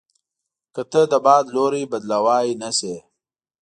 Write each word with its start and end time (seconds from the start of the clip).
که 0.73 0.81
ته 0.91 1.01
د 1.11 1.13
باد 1.25 1.45
لوری 1.55 1.83
بدلوای 1.91 2.47
نه 2.61 2.69
شې. 2.77 2.95